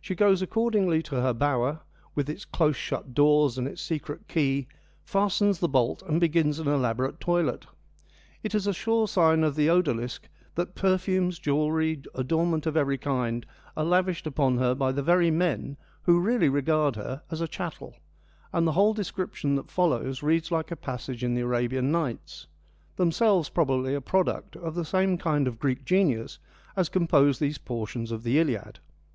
[0.00, 1.80] She goes accordingly to her bower,
[2.14, 4.68] with its close shut doors and its secret key,
[5.04, 7.66] fastens the bolt, and begins an elaborate toilet.
[8.42, 13.44] It is a sure sign of the odalisque that perfumes, jewellery, adornment of every kind
[13.76, 17.98] are lavished upon her by the very men who really regard her as a chattel,
[18.54, 22.46] and the whole description that follows reads like a passage in the Arabian Nights,
[22.96, 26.38] themselves probably a product of the same kind of Greek genius
[26.76, 28.78] as composed these portions of the Iliad.